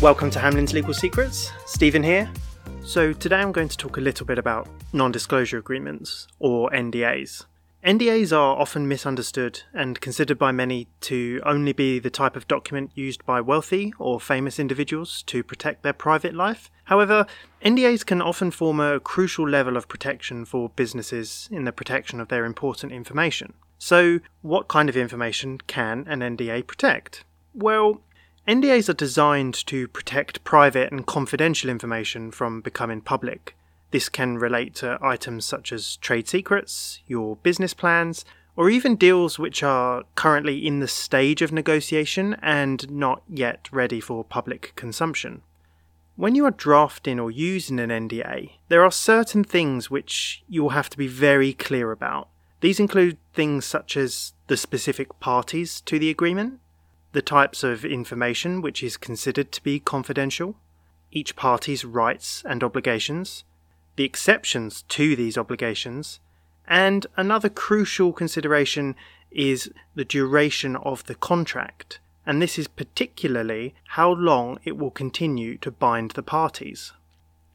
[0.00, 1.50] Welcome to Hamlin's Legal Secrets.
[1.66, 2.30] Stephen here.
[2.84, 7.46] So, today I'm going to talk a little bit about non disclosure agreements, or NDAs.
[7.84, 12.92] NDAs are often misunderstood and considered by many to only be the type of document
[12.94, 16.70] used by wealthy or famous individuals to protect their private life.
[16.84, 17.26] However,
[17.64, 22.28] NDAs can often form a crucial level of protection for businesses in the protection of
[22.28, 23.54] their important information.
[23.78, 27.24] So, what kind of information can an NDA protect?
[27.52, 28.02] Well,
[28.48, 33.54] NDAs are designed to protect private and confidential information from becoming public.
[33.90, 38.24] This can relate to items such as trade secrets, your business plans,
[38.56, 44.00] or even deals which are currently in the stage of negotiation and not yet ready
[44.00, 45.42] for public consumption.
[46.16, 50.70] When you are drafting or using an NDA, there are certain things which you will
[50.70, 52.30] have to be very clear about.
[52.62, 56.60] These include things such as the specific parties to the agreement,
[57.12, 60.56] the types of information which is considered to be confidential,
[61.10, 63.44] each party's rights and obligations,
[63.96, 66.20] the exceptions to these obligations,
[66.66, 68.94] and another crucial consideration
[69.30, 75.56] is the duration of the contract, and this is particularly how long it will continue
[75.58, 76.92] to bind the parties.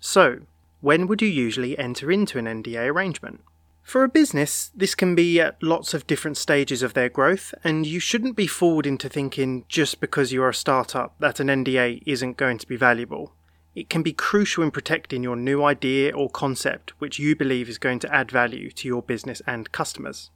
[0.00, 0.40] So,
[0.80, 3.40] when would you usually enter into an NDA arrangement?
[3.88, 7.86] For a business, this can be at lots of different stages of their growth, and
[7.86, 12.02] you shouldn't be fooled into thinking just because you are a startup that an NDA
[12.04, 13.32] isn't going to be valuable.
[13.74, 17.78] It can be crucial in protecting your new idea or concept which you believe is
[17.78, 20.28] going to add value to your business and customers.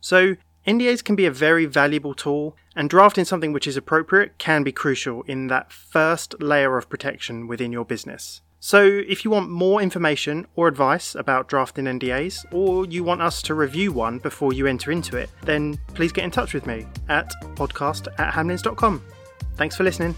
[0.00, 0.36] So,
[0.66, 4.72] NDAs can be a very valuable tool, and drafting something which is appropriate can be
[4.72, 8.40] crucial in that first layer of protection within your business.
[8.60, 13.40] So, if you want more information or advice about drafting NDAs, or you want us
[13.42, 16.84] to review one before you enter into it, then please get in touch with me
[17.08, 19.02] at podcast at hamlins.com.
[19.56, 20.16] Thanks for listening.